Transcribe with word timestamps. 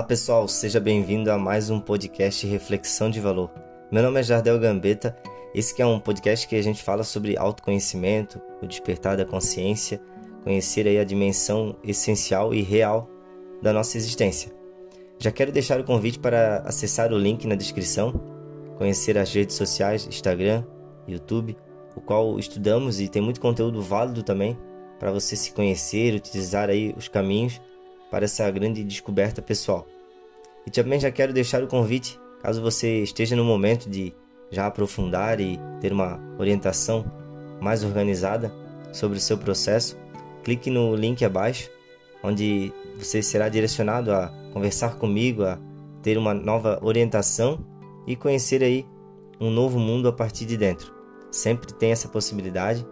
Olá 0.00 0.06
pessoal, 0.06 0.48
seja 0.48 0.80
bem-vindo 0.80 1.30
a 1.30 1.36
mais 1.36 1.68
um 1.68 1.78
podcast 1.78 2.46
Reflexão 2.46 3.10
de 3.10 3.20
Valor. 3.20 3.50
Meu 3.92 4.02
nome 4.02 4.18
é 4.18 4.22
Jardel 4.22 4.58
Gambetta, 4.58 5.14
esse 5.54 5.80
é 5.82 5.84
um 5.84 6.00
podcast 6.00 6.48
que 6.48 6.56
a 6.56 6.62
gente 6.62 6.82
fala 6.82 7.04
sobre 7.04 7.36
autoconhecimento, 7.36 8.40
o 8.62 8.66
despertar 8.66 9.18
da 9.18 9.26
consciência, 9.26 10.00
conhecer 10.42 10.88
aí 10.88 10.98
a 10.98 11.04
dimensão 11.04 11.76
essencial 11.84 12.54
e 12.54 12.62
real 12.62 13.10
da 13.60 13.74
nossa 13.74 13.98
existência. 13.98 14.50
Já 15.18 15.30
quero 15.30 15.52
deixar 15.52 15.78
o 15.78 15.84
convite 15.84 16.18
para 16.18 16.62
acessar 16.64 17.12
o 17.12 17.18
link 17.18 17.46
na 17.46 17.54
descrição, 17.54 18.18
conhecer 18.78 19.18
as 19.18 19.30
redes 19.30 19.54
sociais, 19.54 20.06
Instagram, 20.06 20.64
YouTube, 21.06 21.54
o 21.94 22.00
qual 22.00 22.38
estudamos 22.38 23.02
e 23.02 23.08
tem 23.08 23.20
muito 23.20 23.38
conteúdo 23.38 23.82
válido 23.82 24.22
também 24.22 24.58
para 24.98 25.12
você 25.12 25.36
se 25.36 25.52
conhecer, 25.52 26.14
utilizar 26.14 26.70
aí 26.70 26.94
os 26.96 27.06
caminhos 27.06 27.60
para 28.10 28.24
essa 28.24 28.50
grande 28.50 28.82
descoberta 28.82 29.40
pessoal. 29.40 29.86
E 30.66 30.70
também 30.70 31.00
já 31.00 31.10
quero 31.10 31.32
deixar 31.32 31.62
o 31.62 31.66
convite, 31.66 32.18
caso 32.42 32.60
você 32.60 33.02
esteja 33.02 33.36
no 33.36 33.44
momento 33.44 33.88
de 33.88 34.12
já 34.50 34.66
aprofundar 34.66 35.40
e 35.40 35.58
ter 35.80 35.92
uma 35.92 36.20
orientação 36.38 37.04
mais 37.60 37.84
organizada 37.84 38.52
sobre 38.92 39.18
o 39.18 39.20
seu 39.20 39.38
processo, 39.38 39.96
clique 40.42 40.70
no 40.70 40.94
link 40.94 41.24
abaixo, 41.24 41.70
onde 42.22 42.72
você 42.98 43.22
será 43.22 43.48
direcionado 43.48 44.12
a 44.12 44.28
conversar 44.52 44.96
comigo, 44.96 45.44
a 45.44 45.58
ter 46.02 46.18
uma 46.18 46.34
nova 46.34 46.78
orientação 46.82 47.64
e 48.06 48.16
conhecer 48.16 48.62
aí 48.62 48.86
um 49.40 49.50
novo 49.50 49.78
mundo 49.78 50.08
a 50.08 50.12
partir 50.12 50.44
de 50.44 50.56
dentro. 50.56 50.92
Sempre 51.30 51.72
tem 51.72 51.92
essa 51.92 52.08
possibilidade 52.08 52.84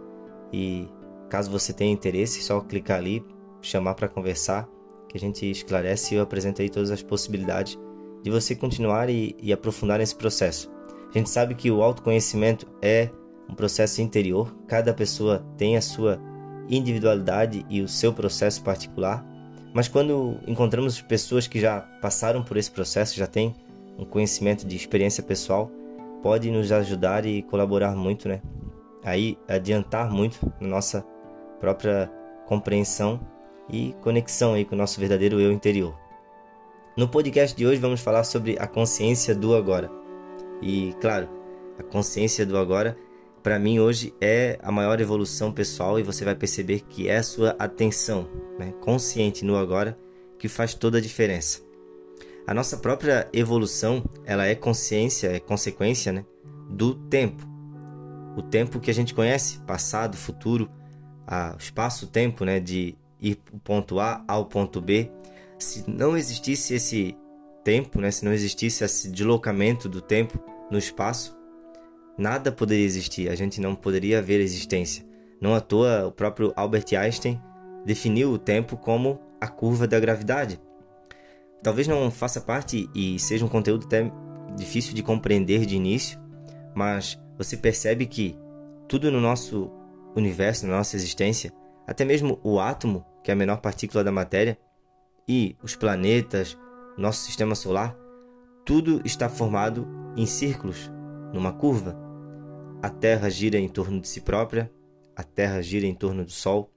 e 0.52 0.89
caso 1.28 1.50
você 1.50 1.72
tenha 1.72 1.92
interesse, 1.92 2.39
é 2.39 2.42
só 2.42 2.61
clicar 2.61 2.98
ali, 2.98 3.24
chamar 3.61 3.94
para 3.94 4.08
conversar 4.08 4.69
que 5.09 5.17
a 5.17 5.20
gente 5.20 5.51
esclarece 5.51 6.14
e 6.14 6.19
eu 6.19 6.23
apresentei 6.23 6.69
todas 6.69 6.91
as 6.91 7.03
possibilidades 7.03 7.78
de 8.23 8.31
você 8.31 8.55
continuar 8.55 9.09
e, 9.09 9.34
e 9.41 9.53
aprofundar 9.53 9.98
nesse 9.98 10.14
processo. 10.14 10.70
A 11.09 11.17
gente 11.17 11.31
sabe 11.31 11.55
que 11.55 11.70
o 11.70 11.83
autoconhecimento 11.83 12.67
é 12.83 13.09
um 13.48 13.55
processo 13.55 14.03
interior, 14.03 14.55
cada 14.67 14.92
pessoa 14.92 15.45
tem 15.56 15.77
a 15.77 15.81
sua 15.81 16.20
individualidade 16.69 17.64
e 17.70 17.81
o 17.81 17.89
seu 17.89 18.12
processo 18.12 18.62
particular, 18.62 19.25
mas 19.73 19.89
quando 19.89 20.39
encontramos 20.47 21.01
pessoas 21.01 21.47
que 21.47 21.59
já 21.59 21.81
passaram 22.03 22.42
por 22.42 22.56
esse 22.56 22.70
processo, 22.70 23.17
já 23.17 23.27
têm 23.27 23.55
um 23.98 24.05
conhecimento 24.05 24.67
de 24.67 24.77
experiência 24.77 25.23
pessoal, 25.23 25.70
pode 26.23 26.51
nos 26.51 26.70
ajudar 26.73 27.25
e 27.25 27.42
colaborar 27.42 27.95
muito, 27.95 28.29
né? 28.29 28.42
Aí 29.05 29.39
adiantar 29.48 30.11
muito 30.11 30.53
na 30.61 30.69
nossa 30.69 31.05
própria 31.59 32.11
compreensão 32.47 33.20
e 33.69 33.94
conexão 34.00 34.55
aí 34.55 34.64
com 34.64 34.74
o 34.74 34.78
nosso 34.78 34.98
verdadeiro 34.98 35.41
eu 35.41 35.52
interior. 35.52 35.94
No 36.97 37.08
podcast 37.08 37.56
de 37.56 37.66
hoje 37.66 37.80
vamos 37.80 38.00
falar 38.00 38.24
sobre 38.24 38.56
a 38.58 38.66
consciência 38.66 39.34
do 39.34 39.55
agora. 39.55 39.91
E 40.61 40.94
claro, 41.00 41.28
a 41.78 41.83
consciência 41.83 42.44
do 42.44 42.56
agora 42.56 42.96
para 43.42 43.58
mim 43.58 43.78
hoje 43.78 44.12
é 44.20 44.58
a 44.62 44.70
maior 44.70 45.00
evolução 45.00 45.52
pessoal 45.52 45.98
e 45.98 46.02
você 46.02 46.24
vai 46.24 46.34
perceber 46.34 46.80
que 46.80 47.08
é 47.08 47.16
a 47.16 47.22
sua 47.22 47.56
atenção, 47.58 48.28
né, 48.58 48.74
consciente 48.80 49.44
no 49.44 49.56
agora, 49.56 49.96
que 50.39 50.48
faz 50.48 50.74
toda 50.74 50.98
a 50.98 51.00
diferença. 51.00 51.61
A 52.46 52.52
nossa 52.52 52.77
própria 52.77 53.28
evolução, 53.33 54.05
ela 54.24 54.46
é 54.46 54.55
consciência, 54.55 55.28
é 55.28 55.41
consequência, 55.41 56.12
né, 56.12 56.24
do 56.69 56.94
tempo. 56.94 57.46
O 58.36 58.42
tempo 58.42 58.80
que 58.80 58.91
a 58.91 58.94
gente 58.94 59.14
conhece, 59.14 59.58
passado, 59.61 60.16
futuro, 60.16 60.68
o 61.55 61.58
espaço-tempo, 61.58 62.45
né, 62.45 62.61
de 62.61 62.96
ir 63.20 63.39
do 63.52 63.58
ponto 63.58 63.98
A 64.01 64.24
ao 64.27 64.46
ponto 64.46 64.80
B, 64.80 65.11
se 65.58 65.84
não 65.89 66.17
existisse 66.17 66.74
esse 66.74 67.17
tempo, 67.64 68.01
né, 68.01 68.11
se 68.11 68.24
não 68.24 68.33
existisse 68.33 68.84
esse 68.84 69.11
deslocamento 69.11 69.89
do 69.89 70.01
tempo 70.01 70.39
no 70.70 70.79
espaço, 70.79 71.36
nada 72.17 72.52
poderia 72.52 72.84
existir, 72.84 73.29
a 73.29 73.34
gente 73.34 73.61
não 73.61 73.74
poderia 73.74 74.23
ver 74.23 74.40
a 74.40 74.45
existência. 74.45 75.06
Não 75.40 75.55
à 75.55 75.61
toa, 75.61 76.06
o 76.06 76.12
próprio 76.12 76.52
Albert 76.56 76.86
Einstein 76.98 77.40
definiu 77.84 78.33
o 78.33 78.39
tempo 78.39 78.77
como 78.77 79.20
a 79.40 79.46
curva 79.46 79.86
da 79.86 80.00
gravidade. 80.00 80.61
Talvez 81.62 81.86
não 81.86 82.11
faça 82.11 82.40
parte 82.40 82.89
e 82.95 83.18
seja 83.18 83.45
um 83.45 83.48
conteúdo 83.48 83.86
até 83.86 84.11
difícil 84.56 84.95
de 84.95 85.02
compreender 85.02 85.64
de 85.67 85.77
início, 85.77 86.18
mas 86.74 87.18
você 87.36 87.56
percebe 87.56 88.06
que 88.06 88.36
tudo 88.89 89.11
no 89.11 89.20
nosso 89.20 89.70
universo, 90.17 90.67
na 90.67 90.77
nossa 90.77 90.96
existência, 90.96 91.52
até 91.88 92.04
mesmo 92.04 92.38
o 92.44 92.60
átomo, 92.60 93.04
que 93.24 93.30
é 93.30 93.34
a 93.34 93.36
menor 93.36 93.62
partícula 93.62 94.04
da 94.04 94.12
matéria, 94.12 94.58
e 95.26 95.56
os 95.62 95.74
planetas, 95.74 96.56
nosso 96.98 97.24
sistema 97.24 97.54
solar, 97.54 97.96
tudo 98.64 99.00
está 99.06 99.26
formado 99.26 99.88
em 100.14 100.26
círculos, 100.26 100.90
numa 101.32 101.50
curva. 101.50 101.96
A 102.82 102.90
Terra 102.90 103.30
gira 103.30 103.58
em 103.58 103.68
torno 103.68 104.00
de 104.00 104.06
si 104.06 104.20
própria, 104.20 104.70
a 105.16 105.22
Terra 105.22 105.62
gira 105.62 105.86
em 105.86 105.94
torno 105.94 106.24
do 106.24 106.30
Sol. 106.30 106.70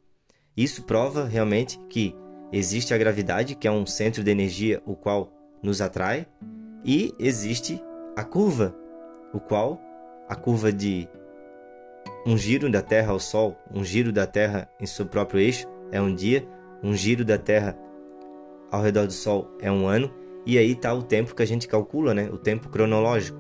Isso 0.56 0.84
prova 0.84 1.26
realmente 1.26 1.78
que 1.90 2.16
existe 2.50 2.94
a 2.94 2.98
gravidade, 2.98 3.56
que 3.56 3.68
é 3.68 3.72
um 3.72 3.86
centro 3.86 4.24
de 4.24 4.32
energia 4.32 4.82
o 4.86 4.96
qual 4.96 5.30
nos 5.62 5.82
atrai, 5.82 6.26
e 6.86 7.14
existe 7.20 7.84
a 8.16 8.24
curva, 8.24 8.74
o 9.34 9.40
qual 9.42 9.78
a 10.30 10.36
curva 10.36 10.72
de 10.72 11.10
um 12.26 12.38
giro 12.38 12.70
da 12.70 12.82
Terra 12.82 13.12
ao 13.12 13.20
Sol, 13.20 13.58
um 13.74 13.84
giro 13.84 14.12
da 14.12 14.28
Terra 14.28 14.70
em 14.80 14.86
seu 14.86 15.06
próprio 15.06 15.40
eixo 15.40 15.68
é 15.92 16.02
um 16.02 16.14
dia, 16.14 16.48
um 16.84 16.94
giro 16.94 17.26
da 17.26 17.38
Terra 17.38 17.78
ao 18.72 18.82
redor 18.82 19.08
do 19.08 19.14
Sol 19.14 19.50
é 19.60 19.72
um 19.72 19.88
ano, 19.88 20.12
e 20.46 20.58
aí 20.58 20.72
está 20.72 20.94
o 20.94 21.04
tempo 21.04 21.36
que 21.36 21.44
a 21.44 21.48
gente 21.48 21.68
calcula, 21.68 22.14
né? 22.14 22.30
o 22.32 22.38
tempo 22.38 22.70
cronológico. 22.70 23.38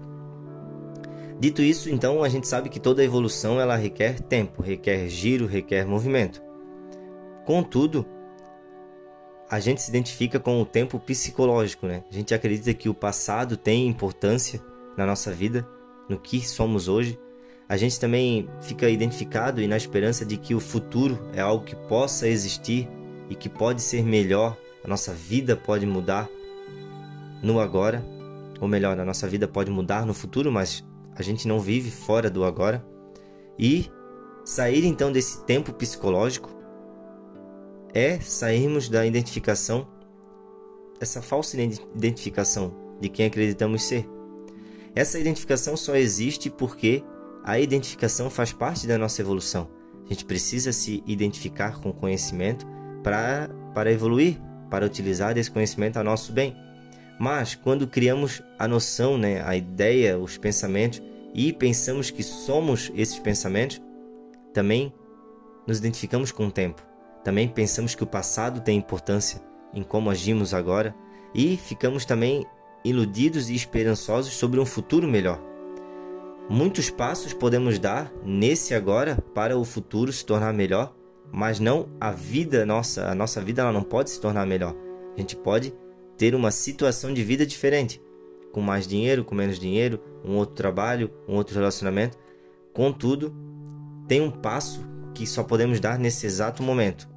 Dito 1.40 1.62
isso, 1.62 1.90
então, 1.90 2.24
a 2.24 2.30
gente 2.30 2.47
sabe 2.47 2.69
que 2.69 2.80
toda 2.80 3.03
evolução 3.03 3.59
ela 3.59 3.75
requer 3.75 4.19
tempo, 4.19 4.62
requer 4.62 5.08
giro, 5.08 5.48
requer 5.48 5.88
movimento. 5.88 6.40
Contudo, 7.46 8.06
a 9.50 9.59
gente 9.59 9.81
se 9.81 9.90
identifica 9.90 10.40
com 10.40 10.62
o 10.62 10.66
tempo 10.66 11.00
psicológico, 11.00 11.88
né? 11.88 12.03
A 12.12 12.13
gente 12.13 12.34
acredita 12.34 12.72
que 12.75 12.88
o 12.88 12.94
passado 12.94 13.58
tem 13.58 13.88
importância 13.88 14.62
na 14.96 15.03
nossa 15.03 15.31
vida, 15.31 15.68
no 16.08 16.19
que 16.19 16.48
somos 16.48 16.88
hoje, 16.88 17.19
a 17.71 17.77
gente 17.77 17.97
também 17.97 18.49
fica 18.59 18.89
identificado 18.89 19.61
e 19.61 19.65
na 19.65 19.77
esperança 19.77 20.25
de 20.25 20.35
que 20.35 20.53
o 20.53 20.59
futuro 20.59 21.17
é 21.33 21.39
algo 21.39 21.63
que 21.63 21.73
possa 21.73 22.27
existir 22.27 22.85
e 23.29 23.33
que 23.33 23.47
pode 23.47 23.81
ser 23.81 24.03
melhor, 24.03 24.57
a 24.83 24.89
nossa 24.89 25.13
vida 25.13 25.55
pode 25.55 25.85
mudar 25.85 26.29
no 27.41 27.61
agora, 27.61 28.03
ou 28.59 28.67
melhor, 28.67 28.99
a 28.99 29.05
nossa 29.05 29.25
vida 29.25 29.47
pode 29.47 29.71
mudar 29.71 30.05
no 30.05 30.13
futuro, 30.13 30.51
mas 30.51 30.83
a 31.15 31.23
gente 31.23 31.47
não 31.47 31.61
vive 31.61 31.89
fora 31.89 32.29
do 32.29 32.43
agora. 32.43 32.85
E 33.57 33.89
sair 34.43 34.83
então 34.83 35.09
desse 35.09 35.41
tempo 35.45 35.71
psicológico 35.71 36.49
é 37.93 38.19
sairmos 38.19 38.89
da 38.89 39.05
identificação, 39.05 39.88
essa 40.99 41.21
falsa 41.21 41.55
identificação 41.61 42.73
de 42.99 43.07
quem 43.07 43.27
acreditamos 43.27 43.83
ser. 43.83 44.05
Essa 44.93 45.17
identificação 45.17 45.77
só 45.77 45.95
existe 45.95 46.49
porque 46.49 47.01
a 47.44 47.59
identificação 47.59 48.29
faz 48.29 48.53
parte 48.53 48.88
da 48.88 48.97
nossa 48.97 49.22
evolução. 49.22 49.69
A 50.06 50.09
gente 50.09 50.25
precisa 50.25 50.72
se 50.72 51.03
identificar 51.06 51.79
com 51.79 51.91
conhecimento 51.91 52.68
para, 53.03 53.50
para 53.74 53.91
evoluir, 53.91 54.40
para 54.69 54.85
utilizar 54.85 55.38
esse 55.38 55.50
conhecimento 55.50 55.97
a 55.97 56.03
nosso 56.03 56.31
bem. 56.31 56.56
Mas 57.19 57.56
quando 57.56 57.88
criamos 57.88 58.42
a 58.57 58.68
noção, 58.68 59.18
né, 59.18 59.44
a 59.45 59.56
ideia, 59.56 60.18
os 60.18 60.38
pensamentos 60.38 61.01
e 61.33 61.54
pensamos 61.54 62.10
que 62.10 62.24
somos 62.24 62.92
esses 62.95 63.19
pensamentos, 63.19 63.81
também 64.54 64.94
nos 65.65 65.77
identificamos 65.77 66.31
com 66.31 66.48
o 66.48 66.51
tempo. 66.51 66.81
Também 67.24 67.48
pensamos 67.48 67.95
que 67.95 68.04
o 68.04 68.07
passado 68.07 68.62
tem 68.62 68.77
importância 68.77 69.42
em 69.74 69.83
como 69.83 70.10
agimos 70.10 70.54
agora 70.54 70.95
e 71.33 71.56
ficamos 71.56 72.04
também 72.06 72.45
iludidos 72.83 73.50
e 73.50 73.56
esperançosos 73.56 74.33
sobre 74.33 74.60
um 74.60 74.65
futuro 74.65 75.07
melhor. 75.07 75.50
Muitos 76.51 76.89
passos 76.89 77.33
podemos 77.33 77.80
dar 77.80 78.12
nesse 78.25 78.74
agora 78.74 79.15
para 79.33 79.57
o 79.57 79.63
futuro 79.63 80.12
se 80.12 80.25
tornar 80.25 80.51
melhor, 80.51 80.94
mas 81.31 81.62
não 81.62 81.88
a 81.98 82.12
vida 82.12 82.65
nossa, 82.65 83.07
a 83.07 83.15
nossa 83.15 83.39
vida 83.39 83.62
ela 83.62 83.71
não 83.71 83.83
pode 83.83 84.09
se 84.09 84.19
tornar 84.19 84.45
melhor. 84.45 84.75
A 85.15 85.18
gente 85.21 85.33
pode 85.33 85.74
ter 86.18 86.36
uma 86.36 86.51
situação 86.51 87.13
de 87.13 87.24
vida 87.24 87.45
diferente, 87.45 88.01
com 88.51 88.59
mais 88.59 88.86
dinheiro, 88.86 89.24
com 89.24 89.33
menos 89.33 89.57
dinheiro, 89.57 89.98
um 90.25 90.36
outro 90.36 90.53
trabalho, 90.53 91.09
um 91.25 91.36
outro 91.36 91.56
relacionamento. 91.56 92.18
Contudo, 92.74 93.33
tem 94.06 94.19
um 94.19 94.30
passo 94.30 94.81
que 95.13 95.25
só 95.25 95.45
podemos 95.45 95.80
dar 95.80 95.98
nesse 95.98 96.25
exato 96.25 96.62
momento. 96.62 97.07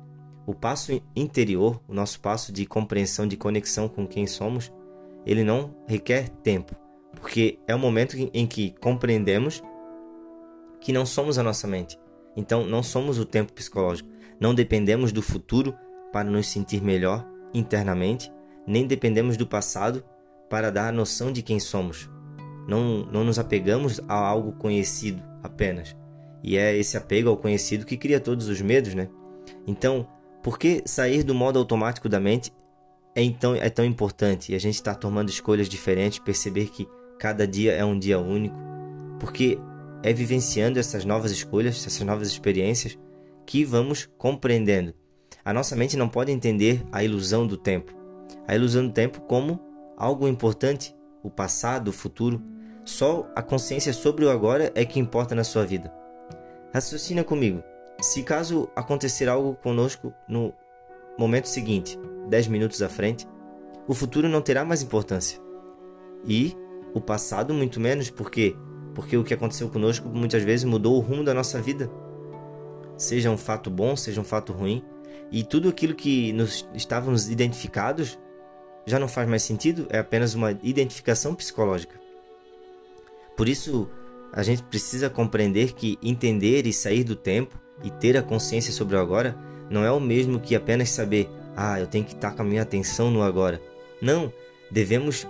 O 0.47 0.55
passo 0.55 1.03
interior, 1.17 1.81
o 1.89 1.93
nosso 1.93 2.21
passo 2.21 2.53
de 2.53 2.65
compreensão, 2.67 3.27
de 3.27 3.37
conexão 3.37 3.89
com 3.89 4.07
quem 4.07 4.29
somos, 4.29 4.73
ele 5.27 5.43
não 5.43 5.75
requer 5.89 6.29
tempo 6.29 6.84
porque 7.25 7.59
é 7.67 7.75
o 7.75 7.79
momento 7.79 8.15
em 8.35 8.47
que 8.47 8.75
compreendemos 8.83 9.63
que 10.79 10.93
não 10.93 11.07
somos 11.07 11.39
a 11.39 11.43
nossa 11.43 11.67
mente. 11.67 11.99
Então, 12.37 12.67
não 12.67 12.83
somos 12.83 13.19
o 13.19 13.25
tempo 13.25 13.51
psicológico. 13.55 14.11
Não 14.39 14.55
dependemos 14.55 15.11
do 15.11 15.23
futuro 15.23 15.75
para 16.13 16.29
nos 16.29 16.47
sentir 16.47 16.83
melhor 16.83 17.27
internamente, 17.55 18.31
nem 18.67 18.87
dependemos 18.87 19.39
do 19.39 19.47
passado 19.47 20.05
para 20.51 20.69
dar 20.69 20.89
a 20.89 20.93
noção 20.93 21.33
de 21.33 21.41
quem 21.41 21.59
somos. 21.59 22.11
Não, 22.69 23.07
não 23.07 23.25
nos 23.25 23.39
apegamos 23.39 24.03
a 24.07 24.15
algo 24.15 24.53
conhecido 24.53 25.23
apenas. 25.43 25.97
E 26.43 26.59
é 26.59 26.77
esse 26.77 26.95
apego 26.95 27.31
ao 27.31 27.39
conhecido 27.39 27.87
que 27.87 27.97
cria 27.97 28.21
todos 28.21 28.49
os 28.49 28.61
medos, 28.61 28.95
né? 28.95 29.09
Então, 29.67 30.07
por 30.43 30.59
que 30.59 30.83
sair 30.85 31.23
do 31.23 31.35
modo 31.35 31.59
automático 31.59 32.07
da 32.07 32.21
mente 32.21 32.53
é, 33.15 33.23
então, 33.23 33.55
é 33.55 33.71
tão 33.71 33.83
importante? 33.83 34.53
E 34.53 34.55
a 34.55 34.61
gente 34.61 34.75
está 34.75 34.95
tomando 34.95 35.31
escolhas 35.31 35.71
diferentes, 35.71 36.19
perceber 36.19 36.67
que 36.67 36.87
cada 37.25 37.47
dia 37.47 37.73
é 37.73 37.83
um 37.83 37.99
dia 37.99 38.19
único. 38.19 38.55
Porque 39.19 39.59
é 40.03 40.13
vivenciando 40.13 40.79
essas 40.79 41.07
novas 41.07 41.33
escolhas, 41.33 41.77
essas 41.87 42.07
novas 42.07 42.29
experiências, 42.29 42.99
que 43.47 43.65
vamos 43.65 44.07
compreendendo. 44.19 44.93
A 45.43 45.51
nossa 45.51 45.75
mente 45.75 45.97
não 45.97 46.07
pode 46.07 46.31
entender 46.31 46.85
a 46.93 47.03
ilusão 47.03 47.47
do 47.47 47.57
tempo. 47.57 47.95
A 48.47 48.55
ilusão 48.55 48.87
do 48.87 48.93
tempo 48.93 49.23
como 49.23 49.59
algo 49.97 50.29
importante, 50.29 50.95
o 51.23 51.31
passado, 51.31 51.89
o 51.89 51.93
futuro. 51.93 52.43
Só 52.85 53.27
a 53.35 53.41
consciência 53.41 53.95
sobre 53.95 54.27
o 54.27 54.31
agora 54.31 54.71
é 54.75 54.85
que 54.85 55.01
importa 55.01 55.35
na 55.35 55.45
sua 55.45 55.65
vida. 55.65 55.91
Raciocina 56.75 57.25
comigo. 57.25 57.63
Se 58.03 58.23
caso 58.23 58.69
acontecer 58.77 59.31
algo 59.31 59.55
conosco 59.63 60.13
no 60.29 60.53
momento 61.19 61.49
seguinte, 61.49 61.99
10 62.29 62.49
minutos 62.49 62.83
à 62.83 62.89
frente, 62.91 63.27
o 63.89 63.95
futuro 63.95 64.29
não 64.29 64.43
terá 64.43 64.63
mais 64.63 64.83
importância. 64.83 65.41
E 66.27 66.55
o 66.95 67.01
passado 67.01 67.53
muito 67.53 67.81
menos, 67.81 68.09
porque 68.09 68.57
porque 68.95 69.17
o 69.17 69.25
que 69.25 69.35
aconteceu 69.35 69.69
conosco 69.69 70.09
muitas 70.09 70.45
vezes 70.45 70.65
mudou 70.65 70.97
o 70.97 71.01
rumo 71.01 71.25
da 71.25 71.35
nossa 71.35 71.61
vida. 71.61 71.91
Seja 72.97 73.29
um 73.29 73.37
fato 73.37 73.69
bom, 73.69 73.97
seja 73.97 74.21
um 74.21 74.25
fato 74.25 74.53
ruim, 74.53 74.85
e 75.33 75.43
tudo 75.43 75.69
aquilo 75.69 75.95
que 75.95 76.33
nos 76.33 76.65
estávamos 76.75 77.29
identificados 77.29 78.17
já 78.87 78.99
não 78.99 79.09
faz 79.09 79.29
mais 79.29 79.43
sentido, 79.43 79.87
é 79.91 79.99
apenas 79.99 80.35
uma 80.35 80.53
identificação 80.63 81.35
psicológica. 81.35 81.99
Por 83.37 83.49
isso, 83.49 83.89
a 84.33 84.43
gente 84.45 84.63
precisa 84.63 85.11
compreender 85.11 85.73
que 85.73 85.99
entender 86.03 86.67
e 86.67 86.73
sair 86.73 87.03
do 87.03 87.17
tempo 87.17 87.59
e 87.83 87.91
ter 87.91 88.17
a 88.17 88.23
consciência 88.23 88.73
sobre 88.73 88.95
o 88.95 89.01
agora 89.01 89.37
não 89.71 89.85
é 89.85 89.91
o 89.91 89.99
mesmo 89.99 90.39
que 90.39 90.55
apenas 90.55 90.91
saber, 90.91 91.29
ah, 91.57 91.81
eu 91.81 91.87
tenho 91.87 92.05
que 92.05 92.15
estar 92.15 92.33
com 92.33 92.43
a 92.43 92.45
minha 92.45 92.63
atenção 92.63 93.11
no 93.11 93.23
agora. 93.23 93.61
Não, 94.01 94.33
devemos 94.71 95.27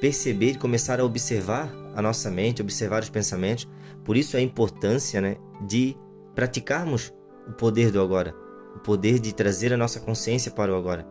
perceber 0.00 0.52
e 0.52 0.58
começar 0.58 1.00
a 1.00 1.04
observar 1.04 1.72
a 1.94 2.02
nossa 2.02 2.30
mente, 2.30 2.62
observar 2.62 3.02
os 3.02 3.10
pensamentos. 3.10 3.68
Por 4.04 4.16
isso 4.16 4.36
a 4.36 4.40
importância 4.40 5.20
né, 5.20 5.36
de 5.66 5.96
praticarmos 6.34 7.12
o 7.48 7.52
poder 7.52 7.90
do 7.90 8.00
agora, 8.00 8.34
o 8.74 8.78
poder 8.78 9.18
de 9.18 9.34
trazer 9.34 9.72
a 9.72 9.76
nossa 9.76 10.00
consciência 10.00 10.50
para 10.50 10.72
o 10.72 10.76
agora. 10.76 11.06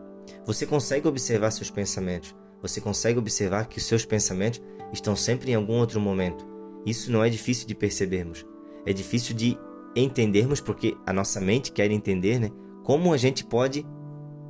Você 0.46 0.66
consegue 0.66 1.08
observar 1.08 1.50
seus 1.50 1.70
pensamentos, 1.70 2.34
você 2.60 2.80
consegue 2.80 3.18
observar 3.18 3.66
que 3.66 3.78
os 3.78 3.84
seus 3.84 4.04
pensamentos 4.04 4.60
estão 4.92 5.16
sempre 5.16 5.52
em 5.52 5.54
algum 5.54 5.78
outro 5.78 6.00
momento. 6.00 6.46
Isso 6.86 7.10
não 7.10 7.24
é 7.24 7.28
difícil 7.28 7.66
de 7.66 7.74
percebermos, 7.74 8.44
é 8.86 8.92
difícil 8.92 9.34
de 9.34 9.58
entendermos 9.96 10.60
porque 10.60 10.96
a 11.06 11.12
nossa 11.12 11.40
mente 11.40 11.72
quer 11.72 11.90
entender 11.90 12.38
né, 12.38 12.50
como 12.82 13.12
a 13.12 13.16
gente 13.16 13.44
pode 13.44 13.86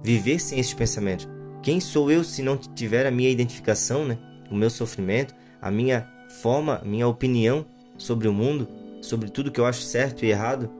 viver 0.03 0.39
sem 0.39 0.59
esses 0.59 0.75
pensamentos. 0.75 1.29
Quem 1.65 1.81
sou 1.81 2.11
eu 2.11 2.23
se 2.23 2.43
não 2.43 2.59
tiver 2.59 3.07
a 3.07 3.11
minha 3.11 3.31
identificação, 3.31 4.05
né, 4.05 4.19
o 4.51 4.55
meu 4.55 4.69
sofrimento, 4.69 5.35
a 5.63 5.71
minha 5.71 6.07
forma, 6.43 6.83
minha 6.85 7.09
opinião 7.09 7.65
sobre 7.97 8.29
o 8.29 8.35
mundo, 8.35 8.69
sobre 9.01 9.31
tudo 9.31 9.51
que 9.51 9.59
eu 9.59 9.65
acho 9.65 9.81
certo 9.81 10.27
e 10.27 10.31
errado. 10.31 10.71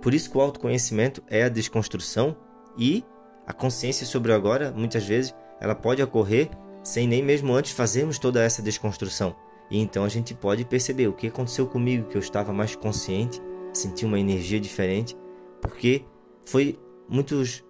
Por 0.00 0.14
isso 0.14 0.30
que 0.30 0.38
o 0.38 0.40
autoconhecimento 0.40 1.22
é 1.28 1.42
a 1.42 1.50
desconstrução 1.50 2.34
e 2.78 3.04
a 3.46 3.52
consciência 3.52 4.06
sobre 4.06 4.32
o 4.32 4.34
agora, 4.34 4.72
muitas 4.74 5.04
vezes, 5.04 5.34
ela 5.60 5.74
pode 5.74 6.02
ocorrer 6.02 6.48
sem 6.82 7.06
nem 7.06 7.22
mesmo 7.22 7.52
antes 7.52 7.72
fazermos 7.72 8.18
toda 8.18 8.42
essa 8.42 8.62
desconstrução. 8.62 9.36
E 9.70 9.78
então 9.78 10.02
a 10.02 10.08
gente 10.08 10.32
pode 10.32 10.64
perceber 10.64 11.08
o 11.08 11.12
que 11.12 11.26
aconteceu 11.26 11.66
comigo, 11.66 12.08
que 12.08 12.16
eu 12.16 12.22
estava 12.22 12.54
mais 12.54 12.74
consciente, 12.74 13.38
senti 13.74 14.06
uma 14.06 14.18
energia 14.18 14.58
diferente, 14.58 15.14
porque 15.60 16.06
foi 16.46 16.78
muitos 17.06 17.62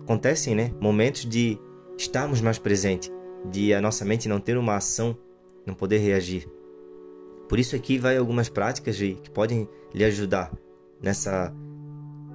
acontecem, 0.00 0.56
né, 0.56 0.72
momentos 0.80 1.24
de 1.24 1.56
estarmos 1.96 2.40
mais 2.40 2.58
presentes, 2.58 3.10
de 3.50 3.74
a 3.74 3.80
nossa 3.80 4.04
mente 4.04 4.28
não 4.28 4.40
ter 4.40 4.56
uma 4.56 4.76
ação 4.76 5.16
não 5.66 5.74
poder 5.74 5.98
reagir. 5.98 6.48
Por 7.48 7.58
isso 7.58 7.76
aqui 7.76 7.98
vai 7.98 8.16
algumas 8.16 8.48
práticas 8.48 8.96
que 8.96 9.30
podem 9.30 9.68
lhe 9.94 10.04
ajudar 10.04 10.52
nessa 11.00 11.52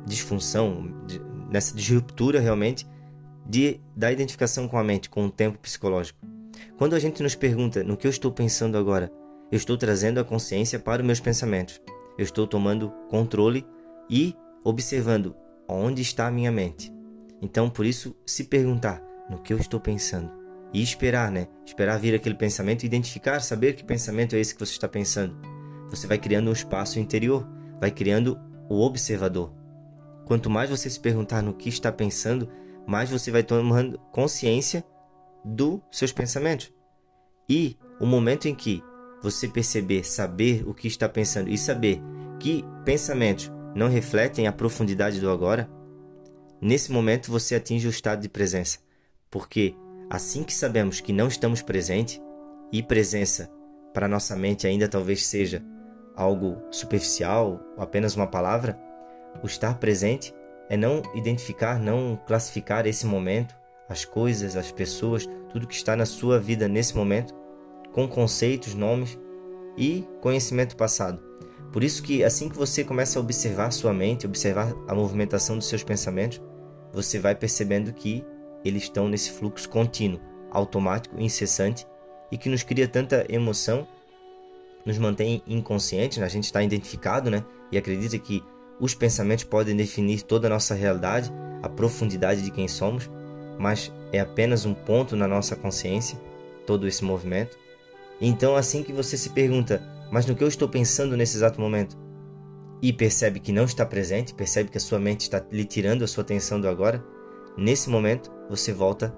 disfunção, 0.05 0.85
nessa 1.49 1.75
disruptura 1.75 2.39
realmente 2.39 2.87
de, 3.45 3.79
da 3.95 4.11
identificação 4.11 4.67
com 4.67 4.77
a 4.77 4.83
mente, 4.83 5.09
com 5.09 5.25
o 5.25 5.31
tempo 5.31 5.57
psicológico. 5.57 6.19
Quando 6.77 6.95
a 6.95 6.99
gente 6.99 7.23
nos 7.23 7.35
pergunta 7.35 7.83
no 7.83 7.97
que 7.97 8.07
eu 8.07 8.11
estou 8.11 8.31
pensando 8.31 8.77
agora, 8.77 9.11
eu 9.51 9.57
estou 9.57 9.77
trazendo 9.77 10.19
a 10.19 10.23
consciência 10.23 10.79
para 10.79 11.01
os 11.01 11.05
meus 11.05 11.19
pensamentos. 11.19 11.81
Eu 12.17 12.23
estou 12.23 12.45
tomando 12.45 12.91
controle 13.09 13.65
e 14.09 14.35
observando 14.63 15.35
onde 15.67 16.01
está 16.01 16.27
a 16.27 16.31
minha 16.31 16.51
mente. 16.51 16.93
Então, 17.41 17.69
por 17.69 17.85
isso, 17.85 18.15
se 18.25 18.43
perguntar 18.43 19.01
no 19.29 19.37
que 19.37 19.53
eu 19.53 19.57
estou 19.57 19.79
pensando, 19.79 20.31
e 20.73 20.81
esperar, 20.81 21.31
né? 21.31 21.47
Esperar 21.65 21.99
vir 21.99 22.13
aquele 22.15 22.35
pensamento, 22.35 22.85
identificar, 22.85 23.39
saber 23.39 23.75
que 23.75 23.83
pensamento 23.83 24.35
é 24.35 24.39
esse 24.39 24.53
que 24.53 24.59
você 24.59 24.73
está 24.73 24.87
pensando. 24.87 25.35
Você 25.89 26.05
vai 26.05 26.17
criando 26.17 26.49
um 26.49 26.53
espaço 26.53 26.99
interior, 26.99 27.47
vai 27.79 27.91
criando 27.91 28.39
o 28.69 28.81
observador. 28.81 29.51
Quanto 30.25 30.49
mais 30.49 30.69
você 30.69 30.89
se 30.89 30.99
perguntar 30.99 31.41
no 31.41 31.55
que 31.55 31.69
está 31.69 31.91
pensando, 31.91 32.47
mais 32.85 33.09
você 33.09 33.31
vai 33.31 33.41
tomando 33.41 33.97
consciência 34.11 34.83
dos 35.43 35.79
seus 35.91 36.11
pensamentos. 36.11 36.71
E 37.47 37.75
o 37.99 38.05
momento 38.05 38.47
em 38.47 38.53
que 38.53 38.83
você 39.21 39.47
perceber, 39.47 40.03
saber 40.03 40.63
o 40.67 40.73
que 40.73 40.87
está 40.87 41.09
pensando 41.09 41.49
e 41.49 41.57
saber 41.57 42.01
que 42.39 42.63
pensamentos 42.85 43.51
não 43.75 43.89
refletem 43.89 44.47
a 44.47 44.51
profundidade 44.51 45.19
do 45.19 45.29
agora, 45.29 45.69
nesse 46.61 46.91
momento 46.91 47.31
você 47.31 47.55
atinge 47.55 47.87
o 47.87 47.89
estado 47.89 48.21
de 48.21 48.29
presença, 48.29 48.79
porque 49.29 49.75
Assim 50.09 50.43
que 50.43 50.53
sabemos 50.53 50.99
que 50.99 51.13
não 51.13 51.27
estamos 51.27 51.61
presentes, 51.61 52.19
e 52.71 52.81
presença 52.81 53.49
para 53.93 54.07
nossa 54.07 54.35
mente 54.35 54.65
ainda 54.65 54.87
talvez 54.87 55.25
seja 55.25 55.63
algo 56.15 56.57
superficial, 56.71 57.59
ou 57.77 57.83
apenas 57.83 58.15
uma 58.15 58.25
palavra, 58.25 58.79
o 59.43 59.45
estar 59.45 59.77
presente 59.77 60.33
é 60.67 60.75
não 60.75 61.03
identificar, 61.13 61.79
não 61.79 62.19
classificar 62.25 62.87
esse 62.87 63.05
momento, 63.05 63.55
as 63.87 64.03
coisas, 64.03 64.55
as 64.55 64.71
pessoas, 64.71 65.27
tudo 65.51 65.67
que 65.67 65.75
está 65.75 65.95
na 65.95 66.05
sua 66.07 66.39
vida 66.39 66.67
nesse 66.67 66.95
momento, 66.95 67.35
com 67.93 68.07
conceitos, 68.07 68.73
nomes 68.73 69.17
e 69.77 70.07
conhecimento 70.21 70.75
passado. 70.75 71.19
Por 71.71 71.83
isso 71.83 72.01
que 72.01 72.23
assim 72.23 72.49
que 72.49 72.57
você 72.57 72.83
começa 72.83 73.19
a 73.19 73.21
observar 73.21 73.71
sua 73.71 73.93
mente, 73.93 74.25
observar 74.25 74.73
a 74.87 74.95
movimentação 74.95 75.55
dos 75.55 75.67
seus 75.67 75.83
pensamentos, 75.83 76.41
você 76.91 77.19
vai 77.19 77.35
percebendo 77.35 77.93
que 77.93 78.25
eles 78.63 78.83
estão 78.83 79.07
nesse 79.07 79.31
fluxo 79.31 79.69
contínuo, 79.69 80.19
automático, 80.51 81.19
incessante 81.19 81.85
e 82.31 82.37
que 82.37 82.49
nos 82.49 82.63
cria 82.63 82.87
tanta 82.87 83.25
emoção, 83.29 83.87
nos 84.85 84.97
mantém 84.97 85.41
inconscientes, 85.47 86.17
né? 86.17 86.25
a 86.25 86.29
gente 86.29 86.45
está 86.45 86.61
identificado 86.63 87.29
né? 87.29 87.43
e 87.71 87.77
acredita 87.77 88.17
que 88.17 88.43
os 88.79 88.93
pensamentos 88.93 89.43
podem 89.43 89.75
definir 89.75 90.21
toda 90.21 90.47
a 90.47 90.49
nossa 90.49 90.73
realidade, 90.73 91.31
a 91.61 91.69
profundidade 91.69 92.41
de 92.41 92.51
quem 92.51 92.67
somos, 92.67 93.09
mas 93.57 93.91
é 94.13 94.19
apenas 94.19 94.65
um 94.65 94.73
ponto 94.73 95.15
na 95.15 95.27
nossa 95.27 95.55
consciência, 95.55 96.19
todo 96.65 96.87
esse 96.87 97.03
movimento. 97.03 97.57
Então, 98.21 98.55
assim 98.55 98.83
que 98.83 98.93
você 98.93 99.17
se 99.17 99.31
pergunta, 99.31 99.83
mas 100.11 100.25
no 100.25 100.35
que 100.35 100.43
eu 100.43 100.47
estou 100.47 100.69
pensando 100.69 101.17
nesse 101.17 101.37
exato 101.37 101.59
momento? 101.59 101.97
E 102.81 102.93
percebe 102.93 103.39
que 103.39 103.51
não 103.51 103.65
está 103.65 103.85
presente, 103.85 104.33
percebe 104.33 104.69
que 104.69 104.77
a 104.77 104.81
sua 104.81 104.99
mente 104.99 105.21
está 105.21 105.43
lhe 105.51 105.65
tirando 105.65 106.03
a 106.03 106.07
sua 106.07 106.23
atenção 106.23 106.59
do 106.61 106.69
agora, 106.69 107.03
nesse 107.57 107.89
momento 107.89 108.31
você 108.49 108.71
volta 108.71 109.15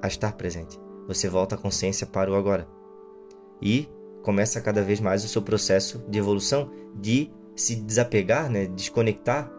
a 0.00 0.08
estar 0.08 0.32
presente. 0.32 0.78
Você 1.06 1.28
volta 1.28 1.54
a 1.54 1.58
consciência 1.58 2.06
para 2.06 2.30
o 2.30 2.34
agora. 2.34 2.68
E 3.60 3.88
começa 4.22 4.60
cada 4.60 4.82
vez 4.82 5.00
mais 5.00 5.24
o 5.24 5.28
seu 5.28 5.42
processo 5.42 6.04
de 6.08 6.18
evolução, 6.18 6.70
de 6.94 7.30
se 7.56 7.74
desapegar, 7.74 8.50
né, 8.50 8.66
desconectar 8.66 9.50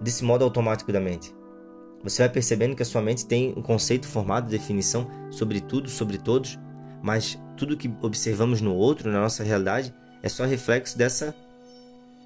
desse 0.00 0.24
modo 0.24 0.44
automático 0.44 0.92
da 0.92 1.00
mente. 1.00 1.34
Você 2.02 2.22
vai 2.22 2.28
percebendo 2.28 2.76
que 2.76 2.82
a 2.82 2.86
sua 2.86 3.00
mente 3.00 3.26
tem 3.26 3.54
um 3.56 3.62
conceito 3.62 4.06
formado, 4.06 4.50
definição 4.50 5.08
sobre 5.30 5.60
tudo, 5.60 5.88
sobre 5.88 6.18
todos, 6.18 6.58
mas 7.02 7.38
tudo 7.56 7.76
que 7.76 7.92
observamos 8.02 8.60
no 8.60 8.74
outro, 8.74 9.10
na 9.10 9.20
nossa 9.20 9.42
realidade, 9.42 9.94
é 10.22 10.28
só 10.28 10.44
reflexo 10.44 10.98
dessa 10.98 11.34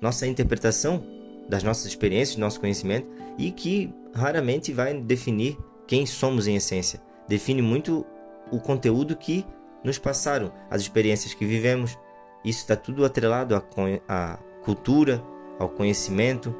nossa 0.00 0.26
interpretação 0.26 1.02
das 1.50 1.64
nossas 1.64 1.86
experiências, 1.86 2.36
do 2.36 2.40
nosso 2.40 2.60
conhecimento 2.60 3.10
e 3.36 3.50
que 3.50 3.92
raramente 4.14 4.72
vai 4.72 4.94
definir 4.94 5.58
quem 5.86 6.06
somos 6.06 6.46
em 6.46 6.54
essência. 6.54 7.02
Define 7.28 7.60
muito 7.60 8.06
o 8.52 8.60
conteúdo 8.60 9.16
que 9.16 9.44
nos 9.82 9.98
passaram, 9.98 10.52
as 10.70 10.80
experiências 10.80 11.34
que 11.34 11.44
vivemos. 11.44 11.98
Isso 12.44 12.60
está 12.60 12.76
tudo 12.76 13.04
atrelado 13.04 13.56
à, 13.56 13.64
à 14.08 14.36
cultura, 14.64 15.22
ao 15.58 15.68
conhecimento, 15.68 16.54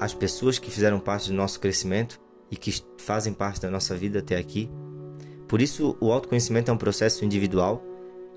às 0.00 0.14
pessoas 0.14 0.58
que 0.58 0.70
fizeram 0.70 0.98
parte 0.98 1.28
do 1.28 1.34
nosso 1.34 1.60
crescimento 1.60 2.18
e 2.50 2.56
que 2.56 2.72
fazem 2.96 3.34
parte 3.34 3.60
da 3.60 3.70
nossa 3.70 3.94
vida 3.94 4.20
até 4.20 4.36
aqui. 4.36 4.70
Por 5.46 5.60
isso, 5.60 5.98
o 6.00 6.10
autoconhecimento 6.10 6.70
é 6.70 6.74
um 6.74 6.78
processo 6.78 7.26
individual. 7.26 7.82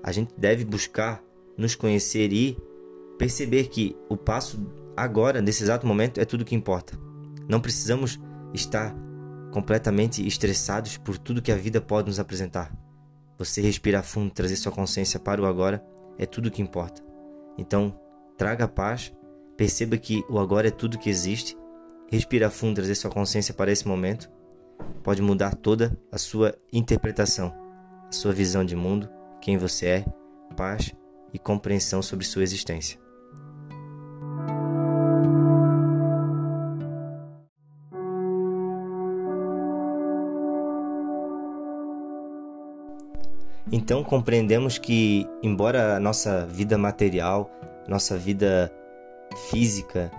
A 0.02 0.12
gente 0.12 0.34
deve 0.36 0.66
buscar 0.66 1.24
nos 1.56 1.74
conhecer 1.74 2.30
e 2.30 2.58
perceber 3.16 3.68
que 3.68 3.96
o 4.10 4.16
passo 4.18 4.58
agora, 4.96 5.42
nesse 5.42 5.62
exato 5.62 5.86
momento, 5.86 6.20
é 6.20 6.24
tudo 6.24 6.44
que 6.44 6.54
importa. 6.54 6.98
Não 7.48 7.60
precisamos 7.60 8.18
estar 8.54 8.94
completamente 9.52 10.26
estressados 10.26 10.96
por 10.96 11.18
tudo 11.18 11.42
que 11.42 11.52
a 11.52 11.56
vida 11.56 11.80
pode 11.80 12.08
nos 12.08 12.18
apresentar. 12.18 12.72
Você 13.38 13.60
respirar 13.60 14.02
fundo, 14.02 14.32
trazer 14.32 14.56
sua 14.56 14.72
consciência 14.72 15.20
para 15.20 15.40
o 15.40 15.46
agora 15.46 15.84
é 16.18 16.26
tudo 16.26 16.50
que 16.50 16.62
importa. 16.62 17.02
Então, 17.58 17.98
traga 18.36 18.66
paz, 18.66 19.12
perceba 19.56 19.96
que 19.96 20.24
o 20.28 20.38
agora 20.38 20.68
é 20.68 20.70
tudo 20.70 20.98
que 20.98 21.10
existe, 21.10 21.56
respira 22.10 22.50
fundo, 22.50 22.76
trazer 22.76 22.94
sua 22.94 23.10
consciência 23.10 23.54
para 23.54 23.70
esse 23.70 23.86
momento, 23.86 24.30
pode 25.02 25.22
mudar 25.22 25.54
toda 25.54 25.96
a 26.10 26.18
sua 26.18 26.54
interpretação, 26.72 27.52
a 28.08 28.12
sua 28.12 28.32
visão 28.32 28.64
de 28.64 28.76
mundo, 28.76 29.08
quem 29.40 29.56
você 29.56 29.86
é, 29.86 30.04
paz 30.56 30.92
e 31.32 31.38
compreensão 31.38 32.02
sobre 32.02 32.24
sua 32.24 32.42
existência. 32.42 33.05
Então 43.70 44.04
compreendemos 44.04 44.78
que, 44.78 45.26
embora 45.42 45.96
a 45.96 46.00
nossa 46.00 46.46
vida 46.46 46.78
material, 46.78 47.50
nossa 47.88 48.16
vida 48.16 48.72
física 49.50 50.10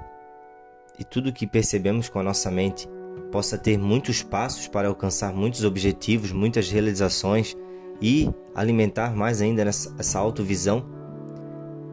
e 0.99 1.03
tudo 1.03 1.31
que 1.31 1.47
percebemos 1.47 2.09
com 2.09 2.19
a 2.19 2.23
nossa 2.23 2.51
mente 2.51 2.89
possa 3.31 3.57
ter 3.57 3.77
muitos 3.77 4.21
passos 4.21 4.67
para 4.67 4.89
alcançar 4.89 5.33
muitos 5.33 5.63
objetivos, 5.63 6.31
muitas 6.31 6.69
realizações 6.69 7.55
e 8.01 8.29
alimentar 8.53 9.15
mais 9.15 9.41
ainda 9.41 9.63
essa, 9.63 9.95
essa 9.97 10.19
autovisão, 10.19 10.85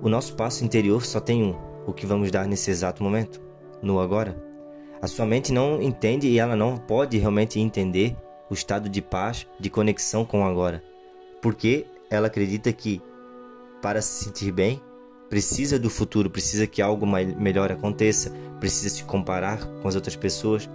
o 0.02 0.08
nosso 0.08 0.34
passo 0.34 0.64
interior 0.64 1.04
só 1.04 1.20
tem 1.20 1.42
um, 1.42 1.56
o 1.87 1.92
que 1.92 2.04
vamos 2.04 2.30
dar 2.30 2.46
nesse 2.46 2.70
exato 2.70 3.02
momento, 3.02 3.40
no 3.80 4.00
agora. 4.00 4.37
A 5.00 5.06
sua 5.06 5.25
mente 5.25 5.52
não 5.52 5.80
entende 5.80 6.28
e 6.28 6.38
ela 6.38 6.56
não 6.56 6.76
pode 6.76 7.16
realmente 7.16 7.61
entender 7.61 8.16
o 8.50 8.54
estado 8.54 8.88
de 8.88 9.00
paz, 9.00 9.46
de 9.58 9.70
conexão 9.70 10.25
com 10.25 10.40
o 10.40 10.44
agora 10.44 10.82
porque 11.44 11.84
ela 12.08 12.28
acredita 12.28 12.72
que 12.72 13.02
para 13.82 14.00
se 14.00 14.24
sentir 14.24 14.50
bem 14.50 14.80
precisa 15.28 15.78
do 15.78 15.90
futuro, 15.90 16.30
precisa 16.30 16.66
que 16.66 16.80
algo 16.80 17.06
melhor 17.06 17.70
aconteça, 17.70 18.32
precisa 18.58 18.88
se 18.88 19.04
comparar 19.04 19.62
com 19.82 19.86
as 19.86 19.94
outras 19.94 20.16
pessoas. 20.16 20.70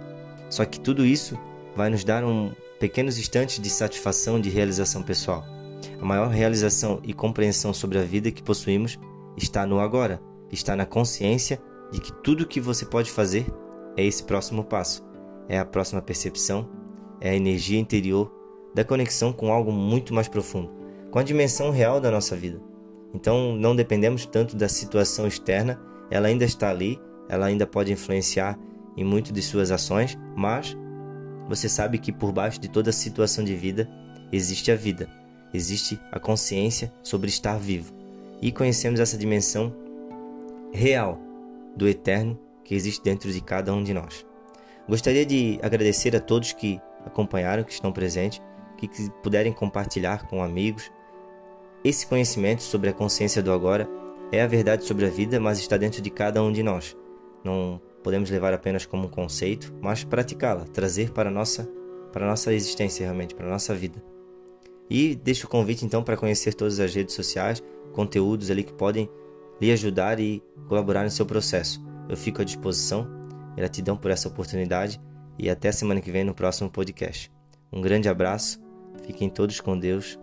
Só 0.48 0.64
que 0.64 0.78
tudo 0.78 1.04
isso 1.04 1.36
vai 1.74 1.90
nos 1.90 2.04
dar 2.04 2.22
um 2.22 2.52
pequenos 2.78 3.18
instantes 3.18 3.58
de 3.58 3.68
satisfação, 3.68 4.40
de 4.40 4.48
realização 4.48 5.02
pessoal. 5.02 5.44
A 6.00 6.04
maior 6.04 6.28
realização 6.28 7.00
e 7.02 7.12
compreensão 7.12 7.74
sobre 7.74 7.98
a 7.98 8.04
vida 8.04 8.30
que 8.30 8.40
possuímos 8.40 8.96
está 9.36 9.66
no 9.66 9.80
agora, 9.80 10.22
está 10.52 10.76
na 10.76 10.86
consciência 10.86 11.60
de 11.90 12.00
que 12.00 12.12
tudo 12.22 12.46
que 12.46 12.60
você 12.60 12.86
pode 12.86 13.10
fazer 13.10 13.44
é 13.96 14.04
esse 14.04 14.22
próximo 14.22 14.62
passo, 14.62 15.04
é 15.48 15.58
a 15.58 15.64
próxima 15.64 16.00
percepção, 16.00 16.70
é 17.20 17.30
a 17.30 17.34
energia 17.34 17.80
interior 17.80 18.39
da 18.74 18.84
conexão 18.84 19.32
com 19.32 19.52
algo 19.52 19.72
muito 19.72 20.14
mais 20.14 20.28
profundo, 20.28 20.70
com 21.10 21.18
a 21.18 21.22
dimensão 21.22 21.70
real 21.70 22.00
da 22.00 22.10
nossa 22.10 22.36
vida. 22.36 22.60
Então 23.14 23.54
não 23.56 23.74
dependemos 23.74 24.26
tanto 24.26 24.56
da 24.56 24.68
situação 24.68 25.26
externa, 25.26 25.80
ela 26.10 26.28
ainda 26.28 26.44
está 26.44 26.70
ali, 26.70 27.00
ela 27.28 27.46
ainda 27.46 27.66
pode 27.66 27.92
influenciar 27.92 28.58
em 28.96 29.04
muito 29.04 29.32
de 29.32 29.42
suas 29.42 29.70
ações, 29.70 30.18
mas 30.36 30.76
você 31.48 31.68
sabe 31.68 31.98
que 31.98 32.12
por 32.12 32.32
baixo 32.32 32.60
de 32.60 32.68
toda 32.68 32.92
situação 32.92 33.44
de 33.44 33.54
vida 33.54 33.88
existe 34.32 34.70
a 34.70 34.76
vida, 34.76 35.08
existe 35.52 36.00
a 36.12 36.20
consciência 36.20 36.92
sobre 37.02 37.28
estar 37.28 37.58
vivo. 37.58 37.92
E 38.40 38.50
conhecemos 38.52 39.00
essa 39.00 39.18
dimensão 39.18 39.74
real 40.72 41.18
do 41.76 41.88
eterno 41.88 42.38
que 42.64 42.74
existe 42.74 43.02
dentro 43.02 43.32
de 43.32 43.40
cada 43.40 43.74
um 43.74 43.82
de 43.82 43.92
nós. 43.92 44.24
Gostaria 44.88 45.26
de 45.26 45.58
agradecer 45.62 46.14
a 46.16 46.20
todos 46.20 46.52
que 46.52 46.80
acompanharam, 47.04 47.64
que 47.64 47.72
estão 47.72 47.92
presentes 47.92 48.40
que 48.88 49.10
puderem 49.22 49.52
compartilhar 49.52 50.26
com 50.26 50.42
amigos. 50.42 50.90
Esse 51.84 52.06
conhecimento 52.06 52.62
sobre 52.62 52.90
a 52.90 52.92
consciência 52.92 53.42
do 53.42 53.52
agora 53.52 53.88
é 54.32 54.42
a 54.42 54.46
verdade 54.46 54.84
sobre 54.84 55.06
a 55.06 55.10
vida, 55.10 55.40
mas 55.40 55.58
está 55.58 55.76
dentro 55.76 56.00
de 56.00 56.10
cada 56.10 56.42
um 56.42 56.52
de 56.52 56.62
nós. 56.62 56.96
Não 57.42 57.80
podemos 58.02 58.30
levar 58.30 58.52
apenas 58.52 58.86
como 58.86 59.06
um 59.06 59.10
conceito, 59.10 59.74
mas 59.80 60.04
praticá-la, 60.04 60.64
trazer 60.64 61.10
para 61.10 61.28
a 61.28 61.32
nossa, 61.32 61.68
para 62.12 62.24
a 62.24 62.28
nossa 62.28 62.52
existência 62.52 63.04
realmente, 63.04 63.34
para 63.34 63.46
a 63.46 63.50
nossa 63.50 63.74
vida. 63.74 64.02
E 64.88 65.14
deixo 65.14 65.46
o 65.46 65.50
convite 65.50 65.84
então 65.84 66.02
para 66.02 66.16
conhecer 66.16 66.54
todas 66.54 66.80
as 66.80 66.94
redes 66.94 67.14
sociais, 67.14 67.62
conteúdos 67.92 68.50
ali 68.50 68.64
que 68.64 68.72
podem 68.72 69.08
lhe 69.60 69.70
ajudar 69.70 70.18
e 70.18 70.42
colaborar 70.68 71.04
no 71.04 71.10
seu 71.10 71.26
processo. 71.26 71.82
Eu 72.08 72.16
fico 72.16 72.42
à 72.42 72.44
disposição. 72.44 73.06
Gratidão 73.56 73.96
por 73.96 74.10
essa 74.10 74.28
oportunidade 74.28 75.00
e 75.38 75.50
até 75.50 75.70
semana 75.70 76.00
que 76.00 76.10
vem 76.10 76.24
no 76.24 76.34
próximo 76.34 76.70
podcast. 76.70 77.30
Um 77.72 77.80
grande 77.80 78.08
abraço 78.08 78.60
Fiquem 79.10 79.28
todos 79.28 79.60
com 79.60 79.76
Deus 79.76 80.16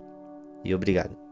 e 0.64 0.74
obrigado. 0.74 1.27